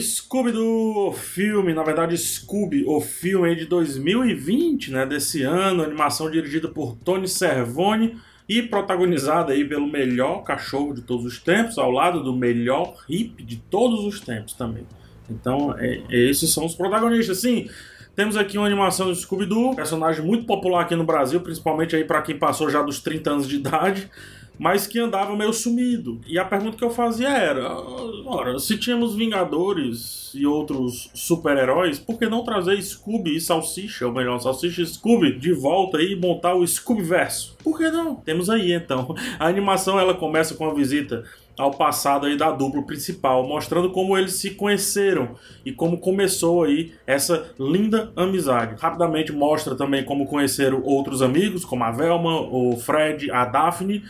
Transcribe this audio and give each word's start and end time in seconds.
Scooby-Doo, 0.00 1.08
o 1.08 1.12
filme, 1.12 1.74
na 1.74 1.82
verdade 1.82 2.16
Scooby, 2.16 2.84
o 2.86 3.00
filme 3.00 3.54
de 3.54 3.66
2020, 3.66 4.90
né, 4.90 5.04
desse 5.04 5.42
ano, 5.42 5.82
animação 5.82 6.30
dirigida 6.30 6.68
por 6.68 6.96
Tony 6.96 7.28
Servone 7.28 8.16
e 8.48 8.62
protagonizada 8.62 9.52
aí 9.52 9.64
pelo 9.64 9.86
melhor 9.86 10.42
cachorro 10.42 10.94
de 10.94 11.02
todos 11.02 11.26
os 11.26 11.38
tempos, 11.38 11.76
ao 11.76 11.90
lado 11.90 12.22
do 12.22 12.34
melhor 12.34 12.94
hip 13.08 13.42
de 13.42 13.56
todos 13.56 14.04
os 14.04 14.20
tempos 14.20 14.54
também. 14.54 14.86
Então, 15.28 15.74
é, 15.78 16.02
esses 16.10 16.52
são 16.52 16.64
os 16.64 16.74
protagonistas, 16.74 17.40
sim. 17.40 17.68
Temos 18.16 18.36
aqui 18.36 18.56
uma 18.56 18.66
animação 18.66 19.08
do 19.08 19.14
Scooby-Doo, 19.14 19.74
personagem 19.74 20.24
muito 20.24 20.46
popular 20.46 20.82
aqui 20.82 20.94
no 20.94 21.04
Brasil, 21.04 21.40
principalmente 21.40 21.96
aí 21.96 22.04
para 22.04 22.22
quem 22.22 22.38
passou 22.38 22.70
já 22.70 22.80
dos 22.80 23.00
30 23.00 23.30
anos 23.30 23.48
de 23.48 23.56
idade 23.56 24.10
mas 24.58 24.86
que 24.86 24.98
andava 24.98 25.36
meio 25.36 25.52
sumido. 25.52 26.20
E 26.26 26.38
a 26.38 26.44
pergunta 26.44 26.76
que 26.76 26.84
eu 26.84 26.90
fazia 26.90 27.28
era: 27.28 27.68
ora, 28.26 28.58
se 28.58 28.76
tínhamos 28.78 29.14
Vingadores 29.14 30.32
e 30.34 30.46
outros 30.46 31.10
super-heróis, 31.14 31.98
por 31.98 32.18
que 32.18 32.26
não 32.26 32.44
trazer 32.44 32.80
Scooby 32.82 33.36
e 33.36 33.40
Salsicha, 33.40 34.06
ou 34.06 34.12
melhor, 34.12 34.38
Salsicha 34.40 34.82
e 34.82 34.86
Scooby, 34.86 35.38
de 35.38 35.52
volta 35.52 36.02
e 36.02 36.16
montar 36.16 36.54
o 36.54 36.66
Scooby-Verso? 36.66 37.56
Por 37.62 37.78
que 37.78 37.90
não? 37.90 38.16
Temos 38.16 38.50
aí 38.50 38.72
então. 38.72 39.14
A 39.38 39.46
animação 39.46 39.98
ela 39.98 40.14
começa 40.14 40.54
com 40.54 40.68
a 40.68 40.74
visita 40.74 41.24
ao 41.56 41.70
passado 41.70 42.26
aí 42.26 42.36
da 42.36 42.50
dupla 42.50 42.82
principal, 42.82 43.46
mostrando 43.46 43.90
como 43.90 44.16
eles 44.18 44.34
se 44.34 44.50
conheceram 44.50 45.30
e 45.64 45.72
como 45.72 45.98
começou 45.98 46.64
aí 46.64 46.92
essa 47.06 47.52
linda 47.58 48.12
amizade. 48.16 48.74
Rapidamente 48.78 49.32
mostra 49.32 49.74
também 49.74 50.04
como 50.04 50.26
conheceram 50.26 50.82
outros 50.82 51.22
amigos, 51.22 51.64
como 51.64 51.84
a 51.84 51.90
Velma, 51.90 52.40
o 52.40 52.76
Fred, 52.76 53.30
a 53.30 53.44
Daphne, 53.44 54.02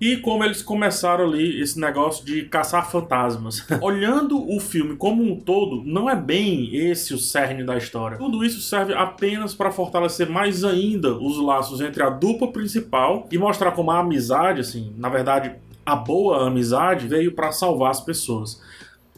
e 0.00 0.16
como 0.16 0.42
eles 0.42 0.62
começaram 0.62 1.24
ali 1.24 1.60
esse 1.60 1.78
negócio 1.78 2.24
de 2.24 2.42
caçar 2.42 2.90
fantasmas. 2.90 3.64
Olhando 3.80 4.50
o 4.50 4.58
filme 4.58 4.96
como 4.96 5.22
um 5.22 5.36
todo, 5.38 5.82
não 5.84 6.10
é 6.10 6.16
bem 6.16 6.74
esse 6.74 7.14
o 7.14 7.18
cerne 7.18 7.62
da 7.62 7.76
história. 7.76 8.18
Tudo 8.18 8.44
isso 8.44 8.60
serve 8.60 8.94
apenas 8.94 9.54
para 9.54 9.70
fortalecer 9.70 10.28
mais 10.28 10.64
ainda 10.64 11.14
os 11.14 11.38
laços 11.38 11.80
entre 11.80 12.02
a 12.02 12.10
dupla 12.10 12.50
principal 12.50 13.28
e 13.30 13.38
mostrar 13.38 13.70
como 13.72 13.92
a 13.92 14.00
amizade, 14.00 14.60
assim, 14.60 14.92
na 14.98 15.08
verdade, 15.08 15.52
a 15.84 15.96
boa 15.96 16.46
amizade 16.46 17.06
veio 17.06 17.32
para 17.32 17.52
salvar 17.52 17.90
as 17.90 18.00
pessoas. 18.00 18.60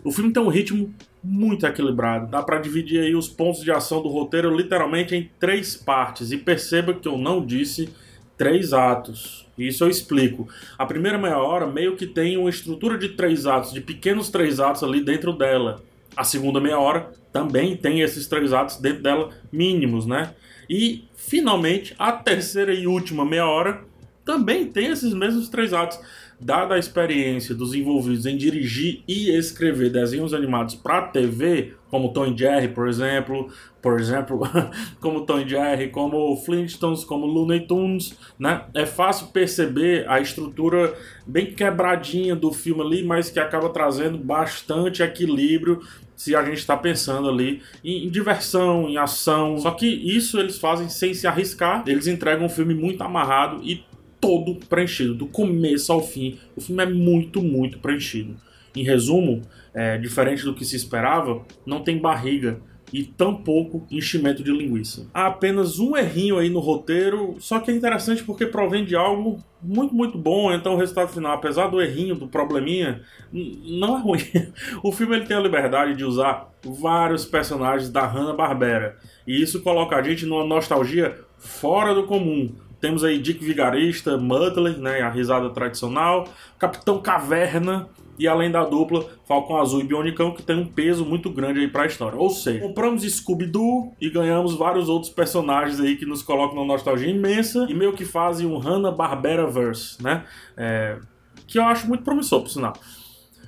O 0.02 0.10
filme 0.10 0.32
tem 0.32 0.42
um 0.42 0.48
ritmo 0.48 0.94
muito 1.22 1.66
equilibrado. 1.66 2.30
Dá 2.30 2.42
para 2.42 2.58
dividir 2.58 3.00
aí 3.00 3.14
os 3.14 3.28
pontos 3.28 3.62
de 3.62 3.70
ação 3.70 4.02
do 4.02 4.08
roteiro 4.08 4.54
literalmente 4.54 5.14
em 5.14 5.30
três 5.40 5.74
partes. 5.74 6.30
E 6.30 6.36
perceba 6.36 6.92
que 6.92 7.08
eu 7.08 7.16
não 7.16 7.44
disse 7.44 7.88
três 8.36 8.72
atos. 8.72 9.46
Isso 9.56 9.84
eu 9.84 9.88
explico. 9.88 10.48
A 10.76 10.84
primeira 10.84 11.16
meia 11.16 11.38
hora 11.38 11.66
meio 11.66 11.96
que 11.96 12.06
tem 12.06 12.36
uma 12.36 12.50
estrutura 12.50 12.98
de 12.98 13.10
três 13.10 13.46
atos, 13.46 13.72
de 13.72 13.80
pequenos 13.80 14.28
três 14.28 14.60
atos 14.60 14.82
ali 14.82 15.02
dentro 15.02 15.32
dela. 15.32 15.82
A 16.16 16.24
segunda 16.24 16.60
meia 16.60 16.78
hora 16.78 17.10
também 17.32 17.76
tem 17.76 18.00
esses 18.00 18.26
três 18.26 18.52
atos 18.52 18.76
dentro 18.76 19.02
dela 19.02 19.30
mínimos, 19.50 20.06
né? 20.06 20.34
E 20.68 21.04
finalmente 21.14 21.94
a 21.98 22.12
terceira 22.12 22.74
e 22.74 22.86
última 22.86 23.24
meia 23.24 23.46
hora 23.46 23.82
também 24.24 24.66
tem 24.66 24.88
esses 24.88 25.12
mesmos 25.12 25.48
três 25.48 25.72
atos 25.72 25.98
dada 26.40 26.74
a 26.74 26.78
experiência 26.78 27.54
dos 27.54 27.74
envolvidos 27.74 28.26
em 28.26 28.36
dirigir 28.36 29.02
e 29.06 29.30
escrever 29.30 29.90
desenhos 29.90 30.34
animados 30.34 30.74
para 30.74 31.08
TV, 31.08 31.74
como 31.90 32.12
Tom 32.12 32.36
Jerry, 32.36 32.68
por 32.68 32.88
exemplo, 32.88 33.48
por 33.80 34.00
exemplo, 34.00 34.40
como 35.00 35.24
Tom 35.24 35.46
Jerry, 35.46 35.90
como 35.90 36.36
Flintstones, 36.36 37.04
como 37.04 37.26
Looney 37.26 37.66
Tunes, 37.66 38.18
né? 38.38 38.64
É 38.74 38.84
fácil 38.84 39.28
perceber 39.28 40.08
a 40.08 40.20
estrutura 40.20 40.94
bem 41.26 41.52
quebradinha 41.52 42.34
do 42.34 42.50
filme 42.52 42.82
ali, 42.82 43.04
mas 43.04 43.30
que 43.30 43.38
acaba 43.38 43.68
trazendo 43.68 44.18
bastante 44.18 45.02
equilíbrio 45.02 45.80
se 46.16 46.34
a 46.34 46.44
gente 46.44 46.58
está 46.58 46.76
pensando 46.76 47.28
ali 47.28 47.60
em, 47.84 48.08
diversão, 48.08 48.88
em 48.88 48.96
ação. 48.96 49.58
Só 49.58 49.70
que 49.70 49.86
isso 49.86 50.38
eles 50.38 50.58
fazem 50.58 50.88
sem 50.88 51.12
se 51.12 51.26
arriscar. 51.26 51.84
Eles 51.86 52.06
entregam 52.06 52.46
um 52.46 52.48
filme 52.48 52.74
muito 52.74 53.02
amarrado 53.02 53.62
e 53.62 53.84
todo 54.24 54.54
preenchido, 54.54 55.14
do 55.14 55.26
começo 55.26 55.92
ao 55.92 56.02
fim. 56.02 56.38
O 56.56 56.60
filme 56.60 56.82
é 56.82 56.86
muito, 56.86 57.42
muito 57.42 57.78
preenchido. 57.78 58.34
Em 58.74 58.82
resumo, 58.82 59.42
é, 59.74 59.98
diferente 59.98 60.44
do 60.44 60.54
que 60.54 60.64
se 60.64 60.76
esperava, 60.76 61.44
não 61.66 61.80
tem 61.82 61.98
barriga 61.98 62.58
e 62.90 63.04
tampouco 63.04 63.86
enchimento 63.90 64.42
de 64.42 64.50
linguiça. 64.50 65.08
Há 65.12 65.26
apenas 65.26 65.78
um 65.78 65.96
errinho 65.96 66.38
aí 66.38 66.48
no 66.48 66.60
roteiro, 66.60 67.36
só 67.38 67.60
que 67.60 67.70
é 67.70 67.74
interessante 67.74 68.22
porque 68.24 68.46
provém 68.46 68.84
de 68.84 68.96
algo 68.96 69.38
muito, 69.62 69.94
muito 69.94 70.16
bom. 70.16 70.52
Então 70.52 70.74
o 70.74 70.78
resultado 70.78 71.12
final, 71.12 71.32
apesar 71.32 71.68
do 71.68 71.82
errinho, 71.82 72.14
do 72.14 72.26
probleminha, 72.26 73.02
não 73.32 73.98
é 73.98 74.00
ruim. 74.00 74.20
O 74.82 74.90
filme 74.90 75.16
ele 75.16 75.26
tem 75.26 75.36
a 75.36 75.40
liberdade 75.40 75.94
de 75.94 76.04
usar 76.04 76.50
vários 76.64 77.26
personagens 77.26 77.90
da 77.90 78.06
Hanna-Barbera. 78.06 78.96
E 79.26 79.42
isso 79.42 79.60
coloca 79.60 79.96
a 79.96 80.02
gente 80.02 80.24
numa 80.24 80.44
nostalgia 80.44 81.18
fora 81.36 81.94
do 81.94 82.04
comum. 82.04 82.54
Temos 82.84 83.02
aí 83.02 83.18
Dick 83.18 83.42
Vigarista, 83.42 84.18
Muttley, 84.18 84.76
né, 84.76 85.00
a 85.00 85.08
risada 85.08 85.48
tradicional, 85.48 86.28
Capitão 86.58 87.00
Caverna 87.00 87.88
e 88.18 88.28
além 88.28 88.50
da 88.50 88.62
dupla 88.62 89.08
Falcão 89.26 89.56
Azul 89.56 89.80
e 89.80 89.84
Bionicão, 89.84 90.32
que 90.32 90.42
tem 90.42 90.54
um 90.54 90.66
peso 90.66 91.02
muito 91.02 91.30
grande 91.30 91.60
aí 91.60 91.66
para 91.66 91.84
a 91.84 91.86
história. 91.86 92.18
Ou 92.18 92.28
seja, 92.28 92.60
compramos 92.60 93.02
Scooby-Doo 93.02 93.94
e 93.98 94.10
ganhamos 94.10 94.54
vários 94.54 94.90
outros 94.90 95.10
personagens 95.10 95.80
aí 95.80 95.96
que 95.96 96.04
nos 96.04 96.20
colocam 96.22 96.56
numa 96.56 96.66
nostalgia 96.66 97.08
imensa 97.08 97.66
e 97.70 97.72
meio 97.72 97.94
que 97.94 98.04
fazem 98.04 98.46
um 98.46 98.58
Hanna-Barbera 98.58 99.46
verse, 99.46 100.02
né? 100.02 100.24
É, 100.54 100.98
que 101.46 101.58
eu 101.58 101.64
acho 101.64 101.88
muito 101.88 102.04
promissor, 102.04 102.42
por 102.42 102.50
sinal. 102.50 102.74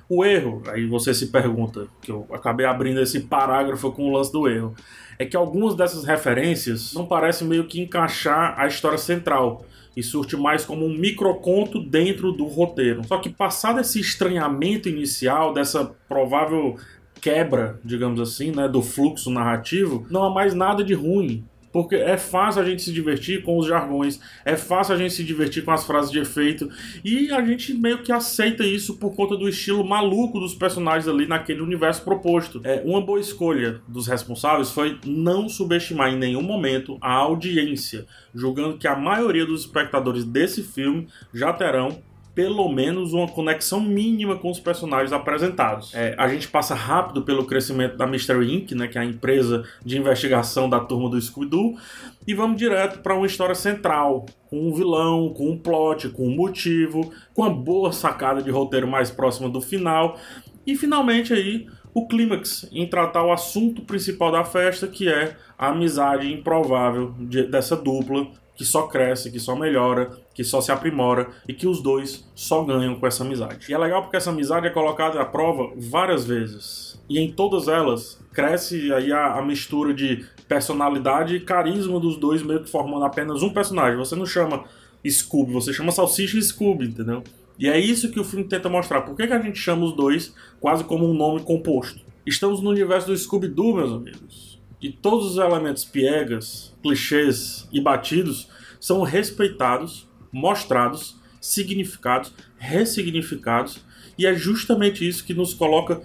O 0.09 0.23
erro, 0.23 0.63
aí 0.67 0.85
você 0.85 1.13
se 1.13 1.27
pergunta, 1.27 1.87
que 2.01 2.11
eu 2.11 2.25
acabei 2.31 2.65
abrindo 2.65 3.01
esse 3.01 3.21
parágrafo 3.21 3.91
com 3.91 4.09
o 4.09 4.13
lance 4.13 4.31
do 4.31 4.47
erro 4.47 4.73
é 5.19 5.25
que 5.25 5.35
algumas 5.35 5.75
dessas 5.75 6.05
referências 6.05 6.93
não 6.93 7.05
parecem 7.05 7.47
meio 7.47 7.65
que 7.65 7.81
encaixar 7.81 8.53
a 8.57 8.67
história 8.67 8.97
central 8.97 9.65
e 9.95 10.03
surte 10.03 10.37
mais 10.37 10.63
como 10.63 10.85
um 10.85 10.95
microconto 10.95 11.81
dentro 11.81 12.31
do 12.31 12.45
roteiro. 12.45 13.03
Só 13.07 13.17
que 13.17 13.29
passado 13.29 13.79
esse 13.79 13.99
estranhamento 13.99 14.87
inicial, 14.87 15.53
dessa 15.53 15.85
provável 16.07 16.77
quebra, 17.19 17.79
digamos 17.83 18.21
assim, 18.21 18.51
né, 18.51 18.67
do 18.67 18.83
fluxo 18.83 19.31
narrativo, 19.31 20.05
não 20.09 20.23
há 20.23 20.29
mais 20.29 20.53
nada 20.53 20.83
de 20.83 20.93
ruim. 20.93 21.43
Porque 21.77 21.93
é 21.93 22.17
fácil 22.17 22.63
a 22.63 22.65
gente 22.65 22.81
se 22.81 22.91
divertir 22.91 23.43
com 23.43 23.55
os 23.55 23.67
jargões, 23.67 24.19
é 24.43 24.57
fácil 24.57 24.95
a 24.95 24.97
gente 24.97 25.13
se 25.13 25.23
divertir 25.23 25.63
com 25.63 25.69
as 25.69 25.85
frases 25.85 26.09
de 26.09 26.17
efeito, 26.17 26.67
e 27.05 27.31
a 27.31 27.39
gente 27.45 27.71
meio 27.71 28.01
que 28.01 28.11
aceita 28.11 28.65
isso 28.65 28.97
por 28.97 29.15
conta 29.15 29.37
do 29.37 29.47
estilo 29.47 29.87
maluco 29.87 30.39
dos 30.39 30.55
personagens 30.55 31.07
ali 31.07 31.27
naquele 31.27 31.61
universo 31.61 32.03
proposto. 32.03 32.61
É, 32.63 32.81
uma 32.83 32.99
boa 32.99 33.19
escolha 33.19 33.79
dos 33.87 34.07
responsáveis 34.07 34.71
foi 34.71 34.97
não 35.05 35.47
subestimar 35.47 36.11
em 36.11 36.17
nenhum 36.17 36.41
momento 36.41 36.97
a 36.99 37.13
audiência, 37.13 38.07
julgando 38.33 38.79
que 38.79 38.87
a 38.87 38.95
maioria 38.95 39.45
dos 39.45 39.61
espectadores 39.61 40.25
desse 40.25 40.63
filme 40.63 41.07
já 41.31 41.53
terão 41.53 42.01
pelo 42.37 42.69
menos 42.69 43.13
uma 43.13 43.27
conexão 43.27 43.81
mínima 43.81 44.35
com 44.35 44.51
os 44.51 44.59
personagens 44.59 45.11
apresentados. 45.11 45.91
É, 45.95 46.13
a 46.19 46.27
gente 46.27 46.47
passa 46.47 46.75
rápido 46.75 47.23
pelo 47.23 47.47
crescimento 47.47 47.97
da 47.97 48.05
Mystery 48.05 48.53
Inc., 48.53 48.75
né, 48.75 48.87
que 48.87 48.95
é 48.95 49.01
a 49.01 49.05
empresa 49.05 49.63
de 49.83 49.97
investigação 49.97 50.69
da 50.69 50.79
turma 50.79 51.09
do 51.09 51.19
Scooby-Doo, 51.19 51.79
e 52.27 52.35
vamos 52.35 52.57
direto 52.57 53.01
para 53.01 53.15
uma 53.15 53.25
história 53.25 53.55
central, 53.55 54.27
com 54.51 54.69
um 54.69 54.71
vilão, 54.71 55.33
com 55.33 55.49
um 55.49 55.57
plot, 55.57 56.09
com 56.09 56.27
um 56.27 56.35
motivo, 56.35 57.11
com 57.33 57.41
uma 57.41 57.49
boa 57.49 57.91
sacada 57.91 58.39
de 58.39 58.51
roteiro 58.51 58.87
mais 58.87 59.09
próxima 59.09 59.49
do 59.49 59.59
final, 59.59 60.19
e 60.63 60.75
finalmente 60.75 61.33
aí 61.33 61.65
o 61.97 62.07
clímax 62.07 62.69
em 62.71 62.85
tratar 62.85 63.23
o 63.23 63.31
assunto 63.31 63.81
principal 63.81 64.31
da 64.31 64.43
festa, 64.43 64.87
que 64.87 65.09
é 65.09 65.35
a 65.57 65.69
amizade 65.69 66.31
improvável 66.31 67.15
de, 67.17 67.47
dessa 67.47 67.75
dupla 67.75 68.27
que 68.55 68.63
só 68.63 68.83
cresce, 68.83 69.31
que 69.31 69.39
só 69.39 69.55
melhora, 69.55 70.11
que 70.31 70.43
só 70.43 70.61
se 70.61 70.71
aprimora 70.71 71.29
e 71.47 71.55
que 71.55 71.65
os 71.65 71.81
dois 71.81 72.29
só 72.35 72.63
ganham 72.63 72.99
com 72.99 73.07
essa 73.07 73.23
amizade. 73.23 73.65
E 73.67 73.73
é 73.73 73.77
legal 73.79 74.03
porque 74.03 74.15
essa 74.15 74.29
amizade 74.29 74.67
é 74.67 74.69
colocada 74.69 75.19
à 75.19 75.25
prova 75.25 75.71
várias 75.75 76.23
vezes. 76.23 77.01
E 77.09 77.17
em 77.17 77.31
todas 77.31 77.67
elas 77.67 78.23
cresce 78.31 78.93
aí 78.93 79.11
a, 79.11 79.33
a 79.33 79.41
mistura 79.41 79.91
de 79.91 80.23
personalidade 80.47 81.35
e 81.35 81.39
carisma 81.39 81.99
dos 81.99 82.15
dois, 82.15 82.43
meio 82.43 82.63
que 82.63 82.69
formando 82.69 83.05
apenas 83.05 83.41
um 83.41 83.49
personagem. 83.49 83.97
Você 83.97 84.15
não 84.15 84.25
chama 84.27 84.65
Scooby, 85.03 85.51
você 85.51 85.73
chama 85.73 85.91
Salsicha 85.91 86.37
e 86.37 86.43
Scooby, 86.43 86.89
entendeu? 86.89 87.23
E 87.57 87.67
é 87.67 87.79
isso 87.79 88.11
que 88.11 88.19
o 88.19 88.23
filme 88.23 88.45
tenta 88.45 88.69
mostrar. 88.69 89.01
Por 89.01 89.15
que, 89.15 89.25
que 89.25 89.33
a 89.33 89.41
gente 89.41 89.59
chama 89.59 89.85
os 89.85 89.95
dois 89.95 90.33
quase 90.59 90.83
como 90.83 91.09
um 91.09 91.13
nome 91.13 91.41
composto? 91.41 92.05
Estamos 92.25 92.61
no 92.61 92.69
universo 92.69 93.07
do 93.07 93.17
Scooby-Doo, 93.17 93.75
meus 93.75 93.91
amigos 93.91 94.57
de 94.79 94.91
todos 94.91 95.31
os 95.31 95.37
elementos 95.37 95.83
piegas, 95.83 96.73
clichês 96.81 97.67
e 97.71 97.81
batidos 97.81 98.47
são 98.79 99.01
respeitados, 99.01 100.07
mostrados, 100.31 101.17
significados, 101.41 102.33
ressignificados, 102.57 103.79
e 104.17 104.25
é 104.25 104.33
justamente 104.35 105.07
isso 105.07 105.25
que 105.25 105.33
nos 105.33 105.53
coloca 105.53 106.01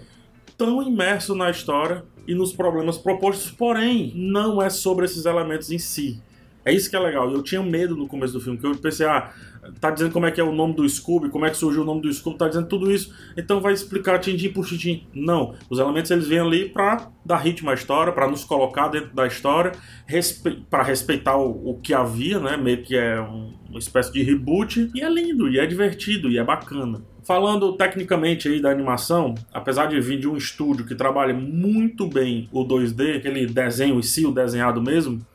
tão 0.57 0.81
imerso 0.81 1.35
na 1.35 1.49
história 1.49 2.03
e 2.27 2.33
nos 2.33 2.53
problemas 2.53 2.97
propostos, 2.97 3.51
porém, 3.51 4.11
não 4.15 4.61
é 4.61 4.69
sobre 4.69 5.05
esses 5.05 5.25
elementos 5.25 5.71
em 5.71 5.77
si. 5.77 6.21
É 6.65 6.71
isso 6.73 6.89
que 6.89 6.95
é 6.95 6.99
legal. 6.99 7.29
Eu 7.31 7.43
tinha 7.43 7.61
medo 7.61 7.95
no 7.95 8.07
começo 8.07 8.33
do 8.33 8.41
filme, 8.41 8.57
que 8.57 8.65
eu 8.65 8.75
pensei, 8.75 9.05
ah, 9.05 9.31
tá 9.79 9.91
dizendo 9.91 10.11
como 10.11 10.25
é 10.25 10.31
que 10.31 10.39
é 10.39 10.43
o 10.43 10.51
nome 10.51 10.75
do 10.75 10.87
Scooby, 10.87 11.29
como 11.29 11.45
é 11.45 11.49
que 11.49 11.57
surgiu 11.57 11.81
o 11.81 11.85
nome 11.85 12.01
do 12.01 12.11
Scooby, 12.11 12.37
tá 12.37 12.47
dizendo 12.47 12.67
tudo 12.67 12.91
isso, 12.91 13.13
então 13.37 13.61
vai 13.61 13.73
explicar 13.73 14.19
tintim 14.19 14.49
por 14.49 14.65
tintim. 14.65 15.07
Não, 15.13 15.55
os 15.69 15.79
elementos 15.79 16.11
eles 16.11 16.27
vêm 16.27 16.39
ali 16.39 16.69
para 16.69 17.09
dar 17.25 17.37
ritmo 17.37 17.69
à 17.69 17.73
história, 17.73 18.11
para 18.11 18.27
nos 18.27 18.43
colocar 18.43 18.87
dentro 18.87 19.13
da 19.13 19.25
história, 19.25 19.71
respe 20.05 20.63
para 20.69 20.83
respeitar 20.83 21.37
o, 21.37 21.71
o, 21.71 21.79
que 21.79 21.93
havia, 21.93 22.39
né, 22.39 22.57
meio 22.57 22.81
que 22.83 22.95
é 22.95 23.21
um, 23.21 23.53
uma 23.69 23.79
espécie 23.79 24.11
de 24.11 24.21
reboot, 24.21 24.89
e 24.93 25.01
é 25.01 25.09
lindo, 25.09 25.49
e 25.49 25.59
é 25.59 25.65
divertido, 25.65 26.29
e 26.29 26.37
é 26.37 26.43
bacana. 26.43 27.01
Falando 27.25 27.71
tecnicamente 27.77 28.49
aí 28.49 28.61
da 28.61 28.69
animação, 28.69 29.33
apesar 29.53 29.85
de 29.85 29.99
vir 30.01 30.19
de 30.19 30.27
um 30.27 30.35
estúdio 30.35 30.85
que 30.85 30.93
trabalha 30.93 31.33
muito 31.33 32.05
bem 32.05 32.49
o 32.51 32.65
2D, 32.65 33.17
aquele 33.17 33.45
desenho 33.45 33.97
e 33.97 34.03
si, 34.03 34.25
o 34.25 34.31
desenhado 34.31 34.81
mesmo, 34.81 35.25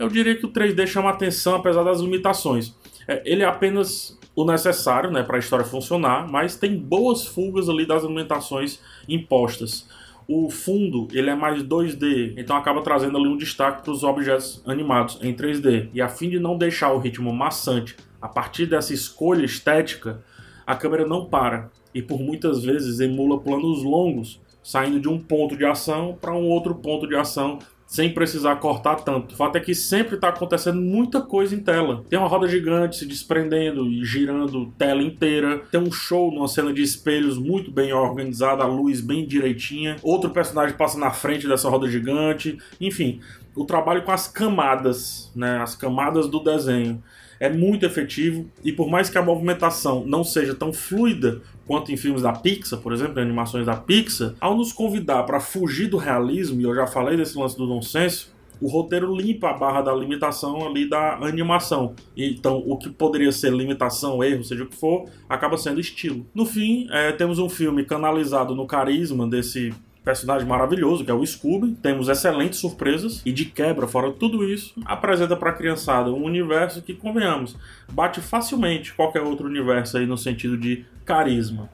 eu 0.00 0.08
diria 0.08 0.34
que 0.34 0.46
o 0.46 0.50
3D 0.50 0.86
chama 0.86 1.10
atenção 1.10 1.54
apesar 1.54 1.84
das 1.84 2.00
limitações. 2.00 2.74
É, 3.06 3.22
ele 3.24 3.42
é 3.42 3.46
apenas 3.46 4.18
o 4.34 4.44
necessário 4.46 5.10
né, 5.10 5.22
para 5.22 5.36
a 5.36 5.38
história 5.38 5.64
funcionar, 5.64 6.26
mas 6.26 6.56
tem 6.56 6.74
boas 6.74 7.26
fugas 7.26 7.68
ali 7.68 7.86
das 7.86 8.02
limitações 8.02 8.80
impostas. 9.06 9.86
O 10.26 10.48
fundo 10.48 11.06
ele 11.12 11.28
é 11.28 11.34
mais 11.34 11.62
2D, 11.62 12.34
então 12.38 12.56
acaba 12.56 12.80
trazendo 12.80 13.18
ali 13.18 13.28
um 13.28 13.36
destaque 13.36 13.82
para 13.82 13.92
os 13.92 14.02
objetos 14.02 14.62
animados 14.64 15.18
em 15.20 15.34
3D. 15.34 15.90
E 15.92 16.00
a 16.00 16.08
fim 16.08 16.30
de 16.30 16.38
não 16.38 16.56
deixar 16.56 16.92
o 16.92 16.98
ritmo 16.98 17.30
maçante 17.30 17.94
a 18.22 18.28
partir 18.28 18.64
dessa 18.64 18.94
escolha 18.94 19.44
estética, 19.44 20.22
a 20.66 20.74
câmera 20.74 21.06
não 21.06 21.26
para 21.26 21.70
e 21.94 22.00
por 22.00 22.20
muitas 22.20 22.62
vezes 22.62 23.00
emula 23.00 23.38
planos 23.38 23.82
longos, 23.82 24.40
saindo 24.62 24.98
de 24.98 25.08
um 25.08 25.18
ponto 25.18 25.56
de 25.56 25.66
ação 25.66 26.16
para 26.18 26.32
um 26.32 26.48
outro 26.48 26.74
ponto 26.76 27.06
de 27.06 27.16
ação 27.16 27.58
sem 27.90 28.14
precisar 28.14 28.54
cortar 28.56 29.00
tanto. 29.00 29.32
O 29.32 29.36
fato 29.36 29.56
é 29.56 29.60
que 29.60 29.74
sempre 29.74 30.14
está 30.14 30.28
acontecendo 30.28 30.80
muita 30.80 31.20
coisa 31.20 31.56
em 31.56 31.58
tela. 31.58 32.04
Tem 32.08 32.16
uma 32.16 32.28
roda 32.28 32.46
gigante 32.46 32.98
se 32.98 33.04
desprendendo 33.04 33.84
e 33.88 34.04
girando 34.04 34.72
tela 34.78 35.02
inteira. 35.02 35.58
Tem 35.72 35.80
um 35.80 35.90
show 35.90 36.30
numa 36.30 36.46
cena 36.46 36.72
de 36.72 36.82
espelhos 36.82 37.36
muito 37.36 37.68
bem 37.68 37.92
organizada, 37.92 38.62
a 38.62 38.66
luz 38.66 39.00
bem 39.00 39.26
direitinha. 39.26 39.96
Outro 40.04 40.30
personagem 40.30 40.76
passa 40.76 40.96
na 41.00 41.10
frente 41.10 41.48
dessa 41.48 41.68
roda 41.68 41.90
gigante. 41.90 42.58
Enfim, 42.80 43.20
o 43.56 43.64
trabalho 43.64 44.04
com 44.04 44.12
as 44.12 44.28
camadas, 44.28 45.32
né, 45.34 45.58
as 45.60 45.74
camadas 45.74 46.28
do 46.28 46.38
desenho 46.38 47.02
é 47.40 47.48
muito 47.48 47.86
efetivo 47.86 48.46
e 48.62 48.70
por 48.70 48.88
mais 48.88 49.08
que 49.08 49.16
a 49.16 49.22
movimentação 49.22 50.04
não 50.06 50.22
seja 50.22 50.54
tão 50.54 50.72
fluida 50.72 51.40
quanto 51.66 51.90
em 51.90 51.96
filmes 51.96 52.22
da 52.22 52.32
Pixar, 52.32 52.78
por 52.80 52.92
exemplo, 52.92 53.18
em 53.18 53.22
animações 53.22 53.64
da 53.64 53.76
Pixar, 53.76 54.34
ao 54.38 54.56
nos 54.56 54.72
convidar 54.72 55.22
para 55.22 55.40
fugir 55.40 55.88
do 55.88 55.96
realismo, 55.96 56.60
e 56.60 56.64
eu 56.64 56.74
já 56.74 56.86
falei 56.86 57.16
desse 57.16 57.38
lance 57.38 57.56
do 57.56 57.66
nonsense, 57.66 58.26
o 58.60 58.68
roteiro 58.68 59.14
limpa 59.14 59.50
a 59.50 59.54
barra 59.54 59.80
da 59.80 59.94
limitação 59.94 60.66
ali 60.66 60.88
da 60.88 61.14
animação. 61.14 61.94
Então, 62.14 62.62
o 62.66 62.76
que 62.76 62.90
poderia 62.90 63.32
ser 63.32 63.52
limitação, 63.52 64.22
erro, 64.22 64.44
seja 64.44 64.64
o 64.64 64.66
que 64.66 64.76
for, 64.76 65.08
acaba 65.28 65.56
sendo 65.56 65.80
estilo. 65.80 66.26
No 66.34 66.44
fim, 66.44 66.86
é, 66.90 67.10
temos 67.12 67.38
um 67.38 67.48
filme 67.48 67.84
canalizado 67.84 68.54
no 68.54 68.66
carisma 68.66 69.26
desse 69.26 69.72
personagem 70.10 70.48
maravilhoso, 70.48 71.04
que 71.04 71.10
é 71.10 71.14
o 71.14 71.24
Scooby. 71.24 71.76
Temos 71.80 72.08
excelentes 72.08 72.58
surpresas 72.58 73.22
e 73.24 73.30
de 73.30 73.44
quebra, 73.44 73.86
fora 73.86 74.10
tudo 74.10 74.42
isso, 74.42 74.74
apresenta 74.84 75.36
para 75.36 75.50
a 75.50 75.52
criançada 75.52 76.10
um 76.10 76.24
universo 76.24 76.82
que, 76.82 76.94
convenhamos, 76.94 77.56
bate 77.92 78.20
facilmente 78.20 78.92
qualquer 78.92 79.22
outro 79.22 79.46
universo 79.46 79.96
aí 79.96 80.06
no 80.06 80.18
sentido 80.18 80.58
de 80.58 80.84
carisma. 81.04 81.70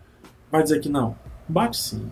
Vai 0.53 0.62
dizer 0.62 0.81
que 0.81 0.88
não? 0.91 1.17
Bate 1.49 1.79
sim. 1.79 2.11